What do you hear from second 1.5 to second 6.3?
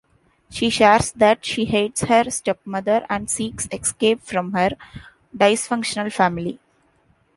hates her stepmother and seeks escape from her dysfunctional